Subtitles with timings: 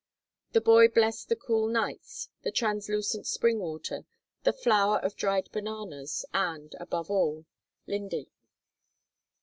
[0.53, 4.03] The boy blessed the cool nights, the translucent spring water,
[4.41, 7.45] the flour of dried bananas, and, above all,
[7.87, 8.25] Linde.